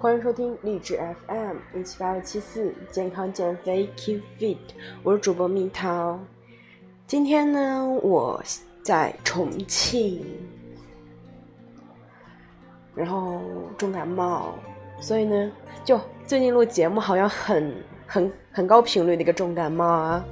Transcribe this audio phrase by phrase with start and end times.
[0.00, 4.56] 欢迎收听励志 FM 一七八六七四健康减肥 Keep Fit，
[5.02, 6.16] 我是主播蜜桃。
[7.04, 8.40] 今天呢，我
[8.80, 10.24] 在重庆，
[12.94, 13.42] 然后
[13.76, 14.54] 重感冒，
[15.00, 15.50] 所以呢，
[15.84, 17.74] 就最近录节目好像很
[18.06, 20.24] 很很高频率的一个重感冒啊。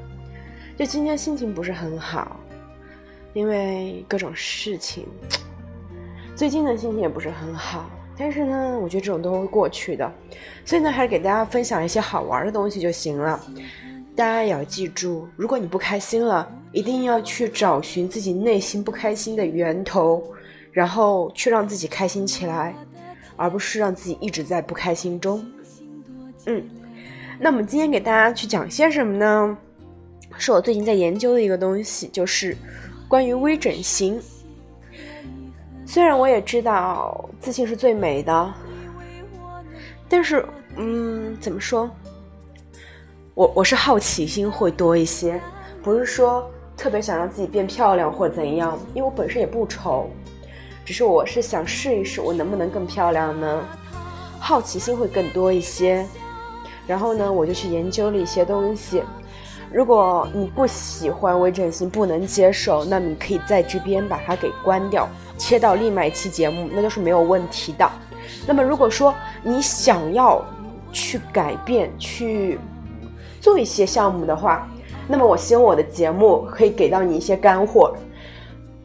[0.77, 2.37] 就今天心情不是很好，
[3.35, 5.09] 因为各种事情，
[6.37, 7.91] 最近的心情也不是很好。
[8.19, 10.11] 但是呢，我觉得这种都会过去的，
[10.64, 13.39] 所以呢，还是给大家分享一些好玩的东西就行了。
[14.14, 20.25] 大家也要记住，如果你不开心了，一定要去找寻自己内心不开心的源头，
[20.73, 22.75] 然后去让自己开心起来，
[23.37, 25.45] 而不是让自己一直在不开心中。
[26.46, 26.67] 嗯，
[27.39, 29.59] 那我们今天给大家去讲些什么呢？
[30.39, 32.56] 是我最近在研究的一个东西，就是
[33.09, 34.19] 关于微整形。
[35.86, 38.55] 虽然我也知道自信是最美的，
[40.09, 40.45] 但是，
[40.77, 41.89] 嗯，怎么说？
[43.34, 45.41] 我我是好奇心会多一些，
[45.83, 50.11] 不是说特别想让自己变漂亮或怎样，因为我本身也不丑，
[50.84, 53.62] 只是我是想试一试我能不能更漂亮呢？
[54.41, 56.05] 好奇心会更多一些，
[56.87, 59.03] 然后呢，我就去研究了一些东西。
[59.73, 65.09] 如果你不喜欢微整形，不能接受，那你可以在这边把它给关掉。
[65.37, 67.91] 切到另外一期节目，那都是没有问题的。
[68.47, 70.45] 那么，如果说你想要
[70.92, 72.59] 去改变、去
[73.41, 74.69] 做一些项目的话，
[75.07, 77.95] 那么我希望我的节目可以给到你一些干货。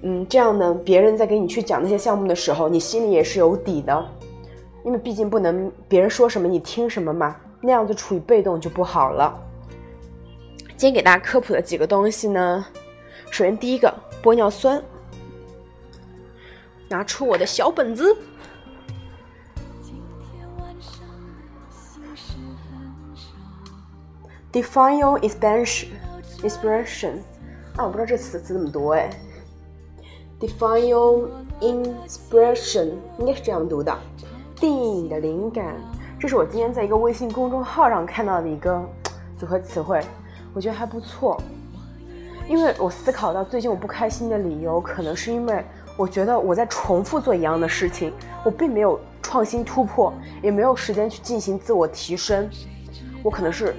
[0.04, 4.06] 嗯，这样呢，别人在给你去讲那些项目的时候，你心里也是有底的。
[4.84, 9.32] 因为毕竟不能别人说什么你听什么嘛，那样子处于被动就不好了。
[10.76, 12.66] 今天给大家科普的几个东西呢，
[13.30, 14.82] 首先第一个玻尿酸。
[16.92, 18.14] 拿出我的小本子。
[24.52, 25.88] Define your expansion,
[26.44, 27.14] expression。
[27.78, 29.10] 啊，我不知道这词词怎么读哎。
[30.38, 31.30] Define your
[31.62, 33.98] inspiration，应该是这样读的。
[34.58, 35.78] 定义你的灵感，
[36.20, 38.84] 这是我今天在一个微信公众号上看到的一个
[39.40, 40.02] 组合词汇，
[40.54, 41.42] 我觉得还不错。
[42.50, 45.64] 因为我思考到最近我不开心的理由，可能是因为。
[46.02, 48.12] 我觉得我在重复做一样的事情，
[48.44, 52.50] 我并没有创新突破，也没有时间去进行自我提升。
[53.22, 53.76] 我可能是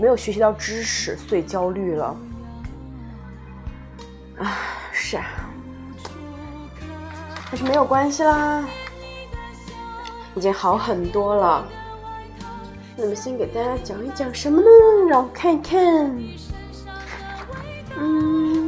[0.00, 2.16] 没有学习到知识，所以焦虑了。
[4.38, 4.58] 啊，
[4.90, 5.24] 是啊，
[7.52, 8.64] 但是没有关系啦，
[10.34, 11.64] 已经好很多了。
[12.96, 14.66] 那么先给大家讲一讲什么呢？
[15.08, 16.18] 让我看一看。
[17.96, 18.59] 嗯。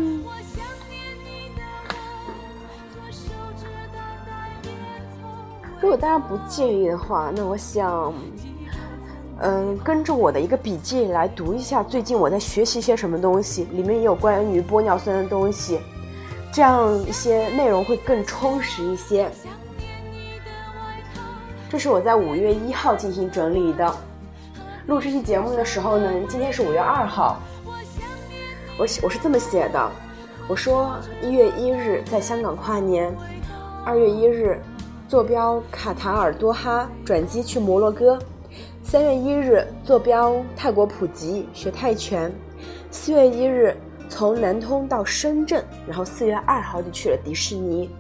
[5.93, 8.15] 果大家不介意的话，那我想，
[9.41, 15.81] 嗯，跟着我的一个笔记来读一下最近我在学习些什么东西，里面也有关于玻尿酸的东西，
[16.51, 19.31] 这样一些内容会更充实一些。
[21.69, 23.95] 这是我在五月一号进行整理的，
[24.87, 27.37] 录这期节目的时候呢，今天是五月二号，
[28.79, 29.91] 我写我是这么写的，
[30.49, 33.15] 我说一月一日在香港跨年，
[33.85, 34.59] 二月一日。
[35.13, 38.19] 坐标卡塔尔多哈，转机去摩洛哥。
[38.83, 42.33] 三月一日坐标泰国普吉学泰拳。
[42.91, 43.77] 四月一日
[44.09, 47.91] 从南通到深圳，然后四月二号就去了迪士尼。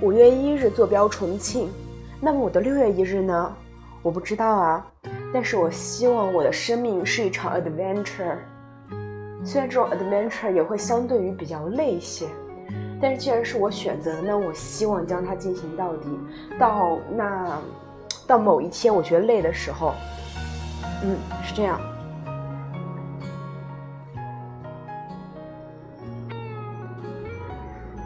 [0.00, 1.68] 五月一日坐标重庆。
[2.22, 3.54] 那么我的六月一日呢？
[4.00, 4.86] 我不知道啊。
[5.34, 8.38] 但是我希望我的生命是一场 adventure。
[9.44, 12.24] 虽然这种 adventure 也会相对于比较累一些。
[13.00, 16.08] 但是既然是我选择的，那我希望将它进行到底，
[16.58, 17.58] 到那，
[18.26, 19.94] 到某一天我觉得累的时候，
[21.02, 21.80] 嗯，是这样。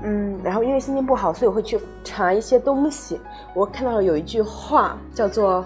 [0.05, 3.19] 嗯，然后因为心情不好，所以我会去查一些东西。
[3.55, 5.65] 我看到了有一句话叫做：“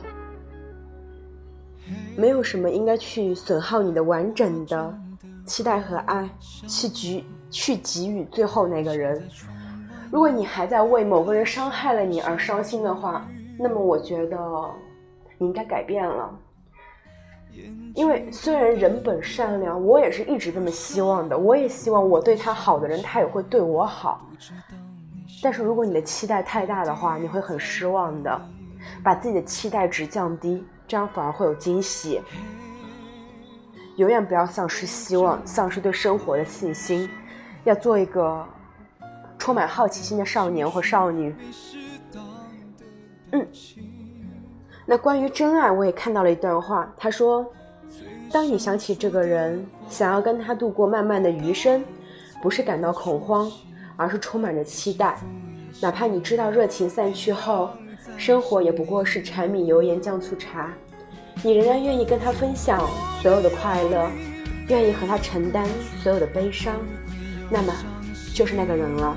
[2.17, 4.99] 没有什么应该去损耗你的完整的
[5.45, 9.29] 期待和爱，去局。”去给予最后那个人。
[10.11, 13.27] 如果你还在为某个人伤害了你而伤心的话，
[13.59, 14.39] 那么我觉得
[15.37, 16.31] 你应该改变了。
[17.95, 21.37] 因为虽然人本善良，我也是一直这么希望的。
[21.37, 24.27] 我也希望我对他好的人，他也会对我好。
[25.43, 28.41] 但是如果你的期待太大的话，你会很失望的。
[29.03, 32.21] 把自己的期待值降低，这样反而会有惊喜。
[33.97, 37.11] 永远不要丧失希望，丧失对生活的信心。
[37.69, 38.45] 要做一个
[39.39, 41.35] 充满好奇心的少年或少女。
[43.33, 43.47] 嗯，
[44.87, 47.47] 那关于真爱，我也看到了一段话，他说
[48.33, 51.85] ：“当你想起这个人，想要跟他度过漫漫的余生，
[52.43, 53.53] 不是感到恐慌，
[53.97, 55.19] 而是充满着期待。
[55.83, 57.69] 哪怕你知道热情散去后，
[58.17, 60.73] 生活也不过是柴米油盐酱醋茶，
[61.43, 62.81] 你仍然愿意跟他分享
[63.21, 64.11] 所有的快乐，
[64.69, 65.69] 愿意和他承担
[66.03, 66.75] 所有的悲伤，
[67.51, 67.73] 那么
[68.35, 69.17] 就是那个人了。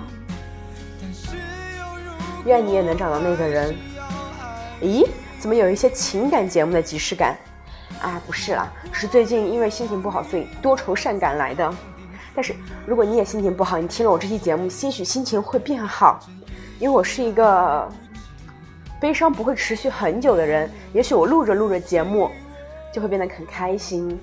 [2.45, 3.75] 愿你也能找到那个人。”
[4.81, 5.07] 咦？
[5.39, 7.36] 怎么有一些情感节目的即视感？
[8.00, 11.74] 啊，不是啦，是最近因为心情不好，所以多愁善感来的。
[12.36, 12.56] 但是
[12.86, 16.19] 如果你也心情不好，你听了我这期节目，兴许心情会变好。
[16.80, 17.88] 因为我是一个
[19.00, 22.30] 悲伤不会持续很久的人，也许我录着录着节目，
[22.94, 24.19] 就会变得很开心。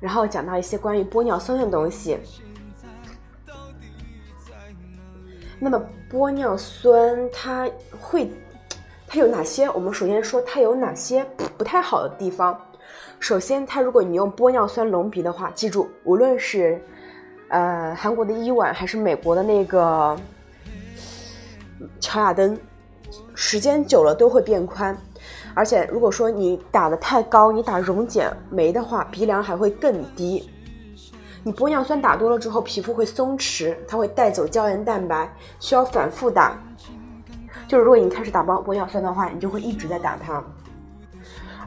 [0.00, 2.18] 然后讲到一些关于玻尿酸的东西。
[5.58, 5.80] 那么
[6.10, 7.68] 玻尿酸它
[8.00, 8.30] 会，
[9.06, 9.68] 它有哪些？
[9.70, 11.22] 我们首先说它有哪些
[11.58, 12.58] 不太好的地方。
[13.18, 16.82] 首先，它如果你用玻尿酸隆鼻的话，记住，无论是
[17.48, 20.16] 呃韩国的伊婉还是美国的那个
[22.00, 22.58] 乔雅登，
[23.34, 24.96] 时间久了都会变宽。
[25.54, 30.48] 而且如果说你打的太高，你打溶解酶的话，鼻梁还会更低。
[31.42, 36.58] 你玻尿酸打多了之后，皮肤会松弛，它会带走胶原蛋白，需要反复打。
[37.66, 40.42] 就是如果你开始打玻玻尿酸的话，你就会一直在打它。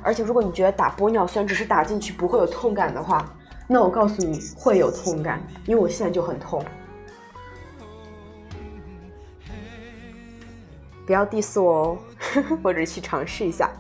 [0.01, 3.25] 而且如果你觉得打玻尿酸只是打进去不会有痛感的话，
[3.67, 6.63] 那我告诉你会有痛感，因为我现在就很痛。
[11.05, 11.97] 不要 diss 我哦，
[12.63, 13.71] 或者去尝试一下。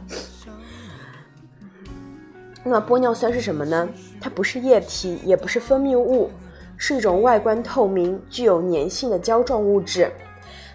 [2.63, 3.89] 那玻尿酸是什么呢？
[4.21, 6.31] 它不是液体，也不是分泌物，
[6.77, 10.09] 是一种外观透明、具有粘性的胶状物质。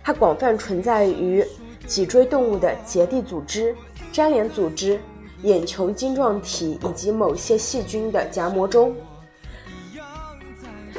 [0.03, 1.45] 它广泛存在于
[1.87, 3.75] 脊椎动物的结缔组织、
[4.13, 5.01] 粘连组织、
[5.43, 8.95] 眼球晶状体以及某些细菌的荚膜中。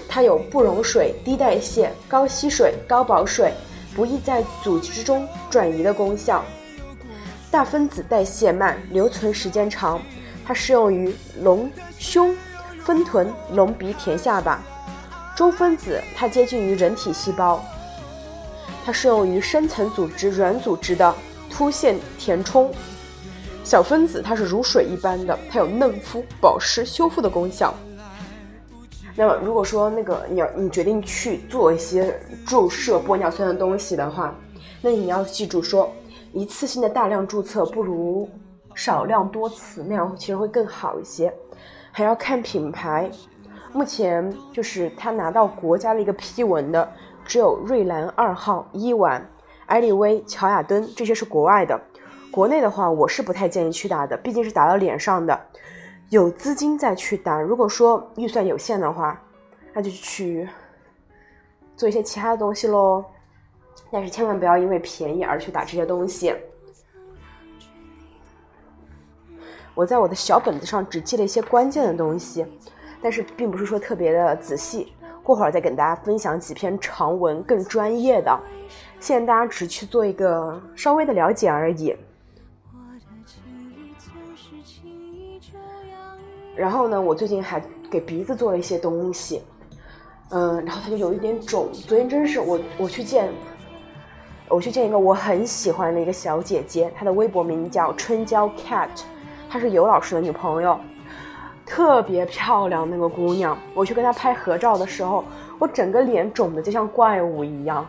[0.07, 3.53] 它有不溶水、低代谢、高吸水、高保水、
[3.95, 6.43] 不易在组织中转移的功效。
[7.51, 9.99] 大分子代谢慢，留存时间长。
[10.45, 12.35] 它适用于隆胸、
[12.83, 14.61] 丰臀、隆鼻、填下巴。
[15.35, 17.63] 中分子它接近于人体细胞，
[18.85, 21.13] 它适用于深层组织、软组织的
[21.49, 22.71] 凸线填充。
[23.63, 27.73] 小分子它是如水一般的，它有嫩肤、保湿、修复的功效。
[29.15, 34.35] 那么，如果说那个你要你决定去做一些注射玻尿酸的东西的话，
[34.81, 35.91] 那你要记住说，
[36.33, 38.29] 一次性的大量注册不如。
[38.75, 41.33] 少量多次那样其实会更好一些，
[41.91, 43.11] 还要看品牌。
[43.73, 46.89] 目前就是他拿到国家的一个批文的，
[47.25, 49.27] 只有瑞兰二号、伊婉、
[49.65, 51.77] 艾丽薇、乔雅登，这些是国外的。
[52.31, 55.37] 国内的话，我是不太建议去打的，毕竟是打到脸上的。
[56.09, 59.21] 有资金再去打，如果说预算有限的话，
[59.73, 60.47] 那就去
[61.75, 63.03] 做一些其他的东西喽。
[63.91, 66.33] 但是千万不要因为便宜而去打这些东西。
[69.75, 72.45] 我在我的小本子上只记了一些关键的东西，
[73.01, 74.93] 但是并不是说特别的仔细。
[75.23, 78.37] 过会儿再跟大家分享几篇长文，更专业的。
[78.99, 81.95] 现在大家只去做一个稍微的了解而已。
[86.55, 89.43] 然后呢，我最近还给鼻子做了一些东西，
[90.31, 91.71] 嗯，然后它就有一点肿。
[91.71, 93.31] 昨天真是我我去见，
[94.49, 98.89] 我去见一个我很喜欢的一个小姐姐，她的微博名叫春娇 cat。
[99.47, 100.79] 她是尤老师的女朋友，
[101.65, 103.55] 特别漂亮那个姑娘。
[103.75, 105.23] 我去跟她拍合照的时候，
[105.59, 107.85] 我整个脸肿的就像怪物一样。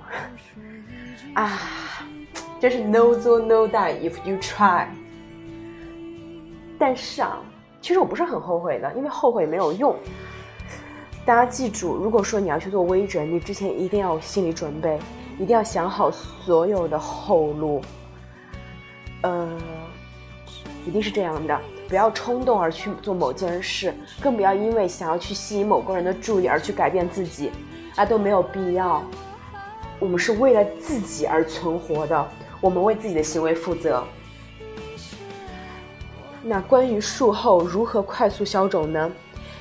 [1.33, 1.59] 啊，
[2.61, 4.85] 真是 no do no die if you try。
[6.79, 7.39] 但是啊，
[7.81, 9.97] 其实我不是很后悔的，因为后悔没有用。
[11.25, 14.99] 大家记住，如果说你要去做微整，你之前一定要有心理准备，
[15.41, 17.81] 一定要想好所有的后路。
[19.23, 19.49] 呃。
[20.87, 27.51] 一定是这样的，不要冲动而去做某件事，更不要因为想要去吸引某个人的注意而去改变自己，
[27.97, 29.05] 啊都没有必要。
[29.99, 32.29] 我们是为了自己而存活的，
[32.63, 34.03] 我们为自己的行为负责。
[36.43, 39.11] 那关于术后如何快速消肿呢？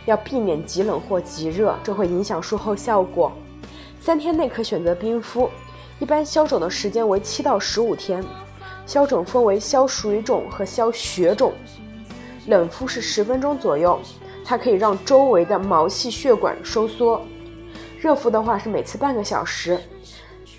[0.05, 3.29] 要避免极冷或极热，这会影响术后效果。
[3.99, 5.49] 三天内可选择冰敷，
[5.99, 8.23] 一般消肿的时间为七到十五天。
[8.85, 11.53] 消肿分为消水肿和消血肿，
[12.47, 13.99] 冷敷是十分钟左右，
[14.43, 17.21] 它可以让周围的毛细血管收缩；
[17.99, 19.79] 热敷的话是每次半个小时。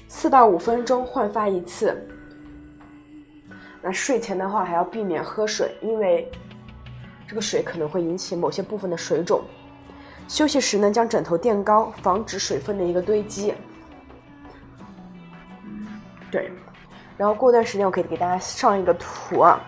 [0.07, 2.07] 四到五分钟换发一次。
[3.83, 6.31] 那睡前的话还要避免喝水，因为
[7.27, 9.43] 这个水可能会引起某些部分的水肿。
[10.29, 13.55] 休息时呢，将枕头垫高，防止水分的一个堆积。
[16.31, 16.51] 对，
[17.17, 19.61] 然后过段时间我可以给大家上一个图啊。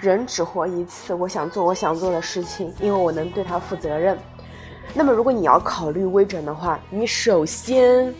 [0.00, 4.18] 人只活一次，我想做我想做的事情，因为我能对他负责任。
[4.94, 8.12] 那么，如果你要考虑微整的话，你首先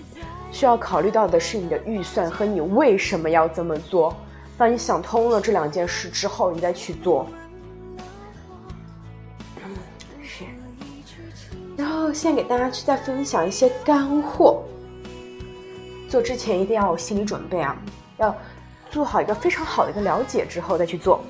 [0.52, 4.14] 需要考虑到的是你的预算和你为什么要这么做。
[4.58, 7.26] 当你想通了这两件事之后，你再去做。
[10.22, 10.44] 是。
[11.78, 14.62] 然后，现在给大家去再分享一些干货。
[16.10, 17.76] 做之前一定要有心理准备啊，
[18.18, 18.34] 要
[18.90, 21.22] 做好一个非常好的一个了解之后再去做。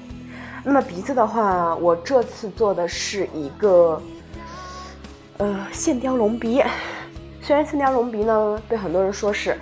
[0.65, 4.01] 那么鼻子的话，我这次做的是一个，
[5.37, 6.63] 呃，线雕隆鼻。
[7.43, 9.55] 虽然线雕隆鼻呢，被很多人说是，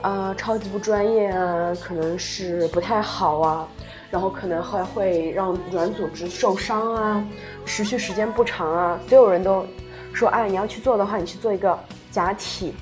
[0.00, 3.68] 呃，超级不专业啊，可能是不太好啊，
[4.10, 7.22] 然后可能还会让软组织受伤啊，
[7.66, 8.98] 持续时间不长啊。
[9.06, 9.66] 所有人都
[10.14, 11.78] 说，哎，你要去做的话，你去做一个
[12.10, 12.74] 假体。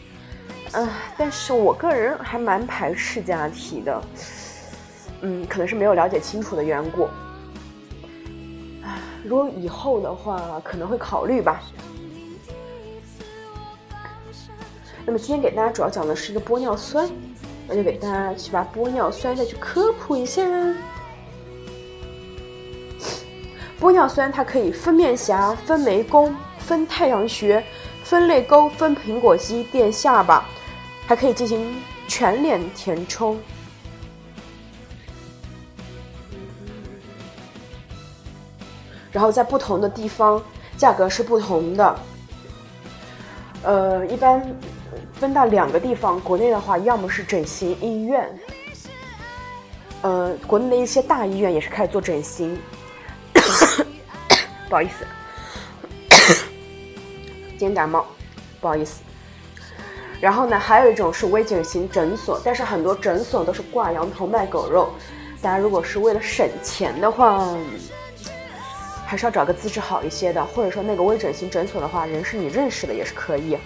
[0.73, 4.03] 嗯，但是我个人还蛮排斥假体的，
[5.23, 7.09] 嗯，可能是没有了解清楚的缘故。
[9.25, 11.61] 如果以后的话，可能会考虑吧。
[15.05, 17.11] 那么今天给大家主要讲的是一个玻尿酸，
[17.67, 20.43] 那就给大家去把玻尿酸再去科普一下。
[23.81, 27.65] 玻尿酸它可以分面颊、分眉弓、分太阳穴、
[28.05, 30.47] 分泪沟、分苹果肌、垫下巴，
[31.11, 31.75] 还可以进行
[32.07, 33.37] 全脸填充。
[39.11, 40.41] 然后在不同的地方，
[40.77, 41.99] 价格是不同的。
[43.65, 44.41] 呃，一般
[45.13, 48.33] 分到两个地方，国内的话，要么是整形医院，
[50.03, 52.57] 呃，国内的一些大医院也是开始做整形。
[54.71, 55.05] 不好意思，
[57.59, 58.07] 今天感冒，
[58.61, 59.01] 不好意思。
[60.21, 64.91] 然后呢，还有一种是微整形诊所，但是很多诊所都是挂羊头卖狗肉。
[65.41, 67.57] 大家如果是为了省钱的话。
[69.07, 73.59] 还是要找个资质好一些的，或者说那个微整形诊所的话，人是你认识的也是可以。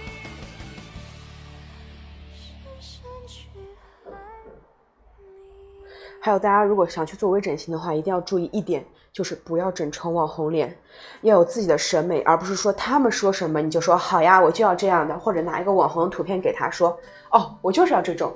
[6.25, 10.75] 还有大家如果想去做微整形的话，一定要注意一点，就是不要整成网红脸，
[11.21, 16.99] 要有自己的审美，而不是说他们说什么你就说好呀，我就要这样的，或者拿一个网红图片给他说，
[17.31, 18.35] 哦，我就是要这种，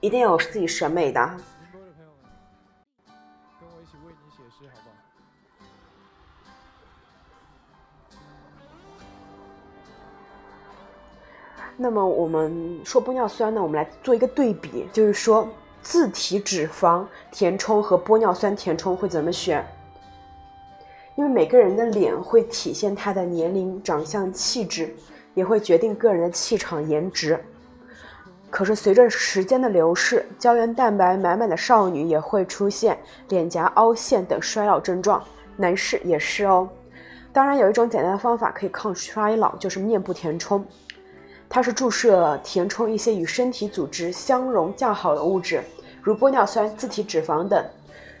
[0.00, 1.30] 一定要有自己审美的。
[11.76, 15.48] 那么我们说玻尿酸呢，我们来做一个对比，就是说
[15.82, 19.66] 自体脂肪填充和玻尿酸填充会怎么选？
[21.16, 24.94] 因为每个人的脸会体现他的年龄、长相、气质，
[25.34, 27.38] 也会决定个人的气场、颜值。
[28.48, 32.98] 可是随着时间的流逝，胶原蛋白满满的少女也会出现
[33.28, 35.22] 脸颊凹陷等衰老症状，
[35.56, 36.68] 男士也是哦。
[37.32, 40.64] 当然有一种简单的方法可以抗衰老，就是面部填充。
[41.54, 45.62] 它是注射填充一些与身体组织相容较好的物质，
[46.00, 47.62] 如玻尿酸、自体脂肪等，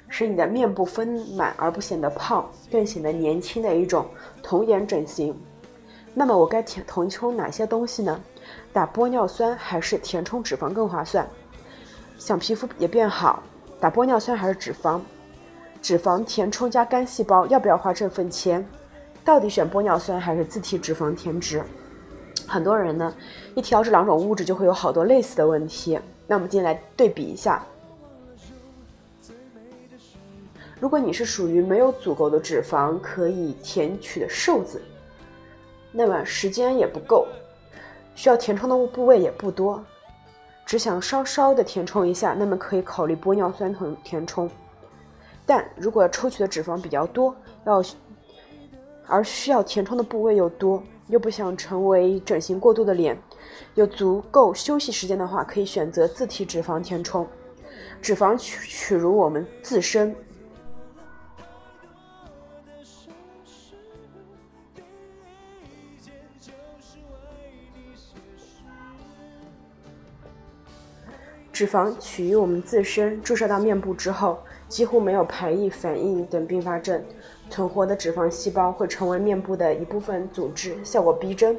[0.06, 4.04] 使你的面部丰满而不显得胖，更显得年轻的一种
[4.42, 5.34] 童颜整形。
[6.12, 8.20] 那么我该填填充哪些东西呢？
[8.70, 11.26] 打玻尿酸还是填充脂肪更划算？
[12.18, 13.42] 想皮肤也变好，
[13.80, 15.00] 打玻尿酸还是脂肪？
[15.80, 18.62] 脂肪填充加干细胞，要不要花这份钱？
[19.24, 21.64] 到底选玻尿酸还是自体脂肪填脂？
[22.52, 23.14] 很多人呢，
[23.54, 25.98] 一提到这两种物质，就会有好多类似的问题。
[26.26, 27.64] 那我们今天来对比一下。
[30.78, 34.82] 如果你是属于没有足够的脂肪可以填取的瘦子，
[35.92, 37.26] 那么时间也不够，
[38.14, 39.82] 需要填充的部位也不多，
[40.66, 44.50] 只想稍稍的填充一下，那么可以考虑玻尿酸填填充。
[45.46, 47.82] 但如果抽取的脂肪比较多，要
[49.06, 50.82] 而需要填充的部位又多。
[51.12, 53.14] 又不想成为整形过度的脸，
[53.74, 57.28] 有足够休息时间的话，可以选择自体脂肪填充。
[58.00, 60.16] 脂肪取取如我们自身，
[71.52, 77.04] 脂肪取于我们自身，注射到面部之后，几乎没有排异反应等并发症。
[77.52, 81.54] 存活的脂肪细胞会成为面部的一部分组织，效果逼真。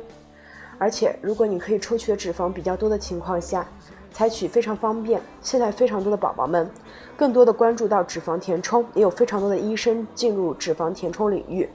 [0.80, 3.68] 而且，如果你可以抽取的脂肪比较多的情况下，
[4.12, 5.22] 采取非常方便。
[5.40, 6.68] 现在非常多的宝宝们，
[7.16, 11.70] 更多的关注到脂肪填充，也有非常多的医生进入脂肪填充领域。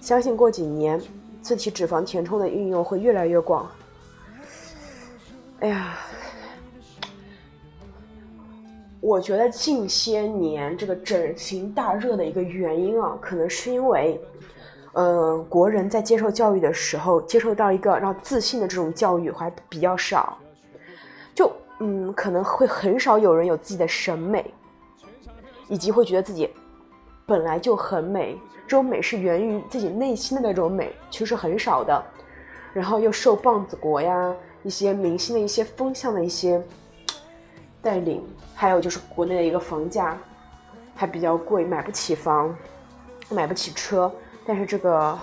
[0.00, 1.00] 相信过几年，
[1.42, 3.68] 自体脂肪填充的运用会越来越广。
[5.60, 5.98] 哎呀，
[9.06, 14.20] 我觉得近些年这个整形大热的一个原因啊，可能是因为，
[14.94, 20.36] 呃，国人在接受教育的时候，接受到一个让自信的这种教育还比较少，
[21.36, 21.48] 就
[21.78, 24.52] 嗯，可能会很少有人有自己的审美，
[25.68, 26.50] 以及会觉得自己
[27.24, 28.36] 本来就很美，
[28.66, 32.04] 这种美是源于自己内心的那种美，其实很少的，
[32.72, 34.34] 然后又受棒子国呀。
[34.64, 36.60] 一些明星的一些风向的一些
[37.80, 38.20] 带领，
[38.58, 40.18] 还有就是国内的一个房价
[40.94, 42.56] 还比较贵，买不起房，
[43.28, 44.10] 买不起车，
[44.46, 45.16] 但是这个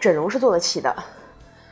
[0.00, 0.92] 整容是做得起的。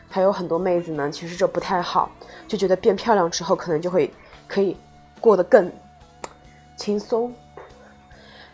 [0.08, 2.08] 还有很多妹子呢，其实这不太好，
[2.46, 4.08] 就觉得变漂亮之后可能就会
[4.46, 4.76] 可以
[5.20, 5.70] 过得更
[6.76, 7.34] 轻松。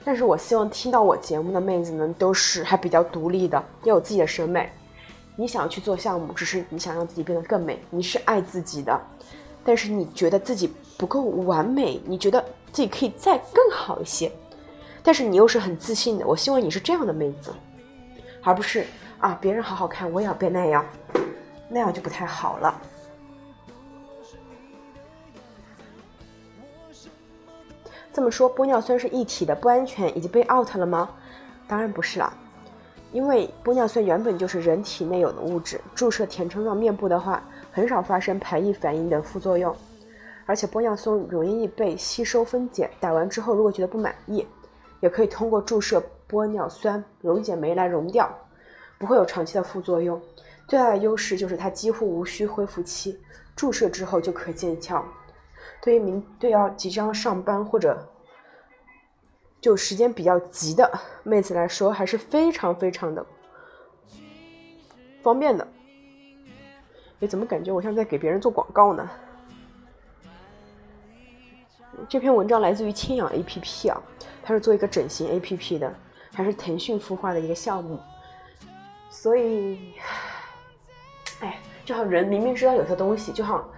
[0.02, 4.72] 但是我希望听到我节目的妹子呢，都是还比较独立的，要有自己的审美。
[5.36, 8.98] 你想要去做项目，只是你想让自己变得更美，你是爱自己的，
[9.62, 14.30] 但是你觉得自己不够完美，你觉得自己可以再更好一些，
[15.02, 16.26] 但是你又是很自信的。
[16.26, 17.54] 我希望你是这样的妹子，
[18.42, 18.84] 而不是
[19.18, 20.84] 啊别人好好看，我也要变那样，
[21.70, 22.78] 那样就不太好了。
[28.12, 31.08] 这么说，玻尿酸是一体的，不安全，已经被 out 了吗？
[31.66, 32.30] 当然不是啦。
[33.10, 37.42] 因为玻尿酸原本就是人体内有的物质，注射填充到面部的话，
[37.72, 39.74] 很少发生排异反应等副作用，
[40.50, 42.90] 而且玻尿酸容易被吸收分解。
[42.98, 44.44] 打完之后，如果觉得不满意，
[44.98, 48.28] 也可以通过注射玻尿酸溶解酶来溶掉，
[48.98, 50.20] 不会有长期的副作用。
[50.66, 53.16] 最大的优势就是它几乎无需恢复期，
[53.54, 55.04] 注射之后就可见效。
[55.80, 58.08] 对于明对要即将上班或者
[59.60, 60.90] 就时间比较急的
[61.22, 63.24] 妹子来说，还是非常非常的
[65.22, 65.64] 方便的。
[67.20, 69.08] 哎，怎么感觉我像在给别人做广告呢？
[72.08, 74.00] 这篇文章来自于清氧 APP 啊，
[74.42, 75.92] 它是做一个整形 APP 的，
[76.32, 77.98] 还是腾讯孵化的一个项目。
[79.10, 79.94] 所以，
[81.40, 83.68] 哎，就好人明明知道有些东西，就好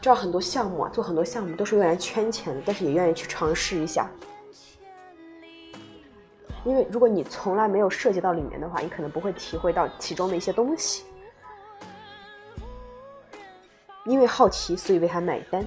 [0.00, 4.08] 知道很多项目啊，做很多项目都是用来圈钱的，但是也愿意去尝试一下。
[6.64, 11.04] 因为如果你从来没有涉及到里面的话，你可能不会体会到其中的一些东西。
[14.04, 15.64] 因为好奇，所以为他买单。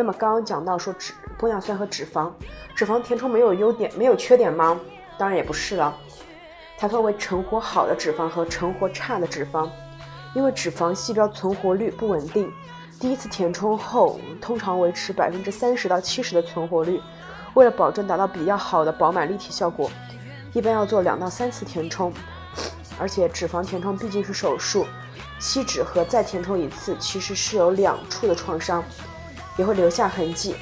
[0.00, 2.32] 那么刚刚讲到说脂玻尿酸和脂肪，
[2.74, 4.80] 脂肪填充没有优点，没有缺点吗？
[5.18, 5.94] 当然也不是了。
[6.78, 9.68] 它分为成活好的脂肪和成活差的脂肪。
[10.34, 12.50] 因为脂肪细胞存活率不稳定，
[12.98, 16.98] 第一次填充后通常维持百分之三十到七十的存活率。
[17.52, 19.90] 为了保证达到比较好的饱满立体效果，
[20.54, 22.10] 一般要做两到三次填充，
[22.98, 24.86] 而且脂肪填充毕竟是手术，
[25.38, 28.82] 吸脂和再填充一次其实是有两处的创伤，
[29.60, 30.54] 也会留下痕迹。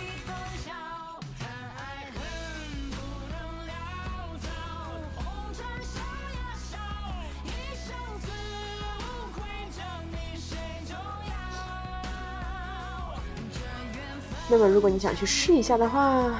[14.50, 16.34] 那么如果你想去试一下的话，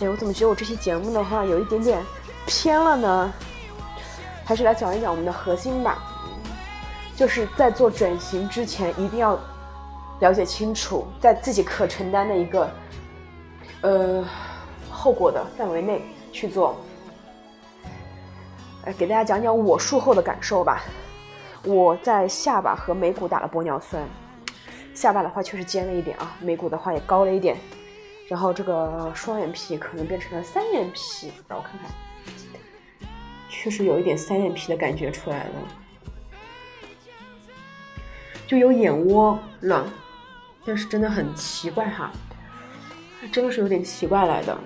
[0.00, 2.04] 哎，我怎么觉得我这期节目的话有一点点
[2.44, 3.32] 偏了呢？
[4.44, 6.02] 还是来讲一讲我们的核心吧，
[7.16, 9.40] 就是在做整形之前一定要
[10.20, 12.70] 了解清楚，在自己可承担的一个
[13.82, 14.24] 呃
[14.90, 16.76] 后果的范围内去做。
[18.84, 20.82] 来给大家讲讲我术后的感受吧。
[21.64, 24.02] 我在下巴和眉骨打了玻尿酸，
[24.94, 27.56] 下巴的话确实尖了一点啊，眉骨的话也高了一点。
[28.28, 31.90] 然后这个双眼皮可能变成了三眼皮，让我看看，
[33.48, 35.52] 确实有一点三眼皮的感觉出来了，
[38.46, 39.86] 就有眼窝了，
[40.66, 42.10] 但是真的很奇怪哈，
[43.30, 44.58] 真的是有点奇怪来的。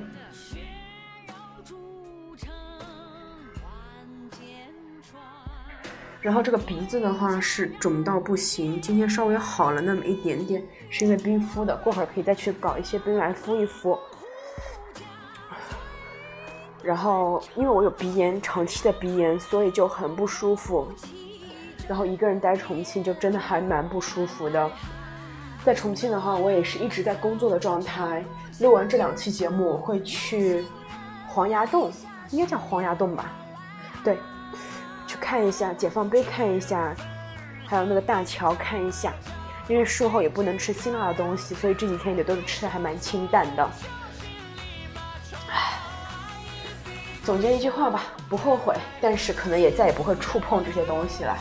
[6.20, 13.98] 然后这个鼻子的话是肿到不行，今天稍微好了那么一点点，是因为冰敷的，过会儿可以再去搞一些冰来敷一敷。
[16.82, 20.88] 然后因为我有鼻炎，长期的鼻炎，所以就很不舒服。
[21.88, 24.70] 然后一个人待重庆就真的还蛮不舒服的。
[25.64, 28.24] 在重庆的话，我也是一直在工作的状态。
[28.60, 30.64] 录完这两期节目，我会去
[31.28, 31.92] 黄崖洞，
[32.30, 33.30] 应该叫黄崖洞吧？
[34.02, 34.18] 对。
[35.06, 36.94] 去看一下解放碑，看一下
[37.66, 39.12] 还有那个大桥看一下。
[39.68, 43.70] 因为术后也不能吃辛辣的东西，所以这几天也都是吃的还蛮清淡的。
[45.50, 45.78] 唉，
[47.22, 51.36] 总结一句话吧，不后悔，但是可能也再也不会触碰这些东西了。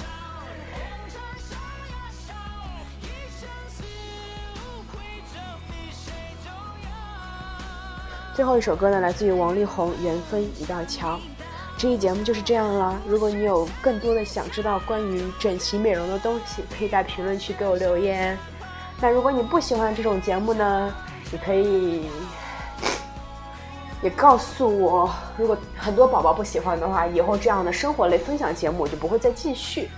[8.38, 11.15] 最后一首歌呢，来自于王力宏，《缘分一道桥》。
[11.76, 12.95] 这期节目就是这样了。
[13.08, 18.38] 如果你有更多的想知道关于整形美容的东西，可以在评论区给我留言。
[19.02, 20.93] 那如果你不喜欢这种节目呢，
[21.32, 22.06] 你可以
[24.04, 25.10] 也告诉我。
[25.36, 29.89] 如果很多宝宝不喜欢的话，以后这样的生活类分享节目我就不会再继续，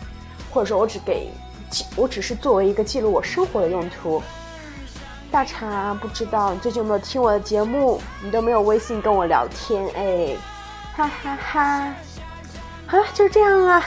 [0.49, 1.29] 或者说我只给，
[1.97, 4.23] 我只是作为一个记录我生活的用途。
[5.31, 8.01] 大茶不知道你最近有没有听我的节目？
[8.21, 10.35] 你都没有微信跟我聊天哎。
[10.95, 11.93] 哈哈哈，
[12.87, 13.83] 好了，就这样了，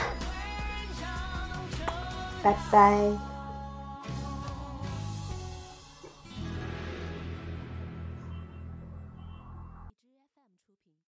[2.41, 3.32] 拜拜。